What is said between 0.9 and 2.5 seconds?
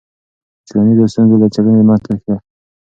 ستونزو له څېړنې مه تېښته.